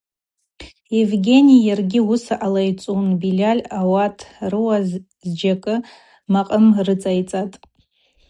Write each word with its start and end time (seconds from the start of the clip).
Евгений 1.03 1.59
йаргьи 1.67 1.99
уыса 2.09 2.35
алайцӏун, 2.45 3.07
Бильаль 3.21 3.63
ауат 3.79 4.17
рыуа 4.51 4.77
зджьакӏы 5.23 5.75
макъым 6.33 6.65
рыцӏайцӏатӏ. 6.85 7.55